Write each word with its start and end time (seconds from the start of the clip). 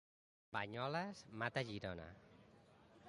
Banyoles 0.55 1.17
mata 1.39 1.61
Girona. 1.69 2.09